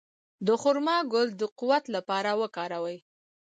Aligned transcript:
د 0.45 0.47
خرما 0.61 0.97
ګل 1.13 1.27
د 1.37 1.43
قوت 1.59 1.83
لپاره 1.95 2.31
وکاروئ 2.41 2.97